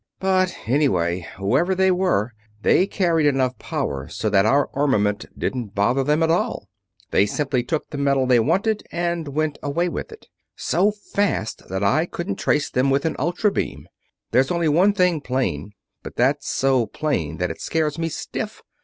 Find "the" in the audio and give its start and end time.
7.91-7.99